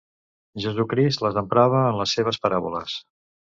[0.63, 2.99] Jesucrist les emprava en les seves paràboles.